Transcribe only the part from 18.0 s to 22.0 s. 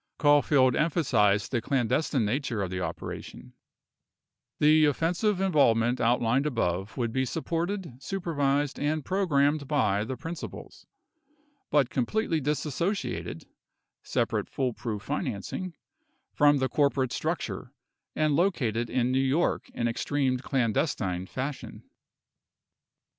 and located in New York in extreme clandestine fashion.